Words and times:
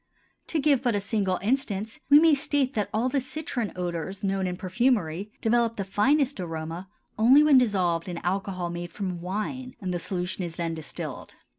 To 0.47 0.57
give 0.59 0.81
but 0.81 0.95
a 0.95 0.99
single 0.99 1.37
instance 1.43 1.99
we 2.09 2.19
may 2.19 2.33
state 2.33 2.73
that 2.73 2.89
all 2.91 3.07
the 3.07 3.21
citron 3.21 3.71
odors 3.75 4.23
known 4.23 4.47
in 4.47 4.57
perfumery 4.57 5.31
develop 5.41 5.75
the 5.75 5.83
finest 5.83 6.39
aroma 6.39 6.89
only 7.19 7.43
when 7.43 7.59
dissolved 7.59 8.09
in 8.09 8.17
alcohol 8.25 8.71
made 8.71 8.91
from 8.91 9.21
wine 9.21 9.75
and 9.79 9.93
the 9.93 9.99
solution 9.99 10.43
is 10.43 10.55
then 10.55 10.73
distilled. 10.73 11.35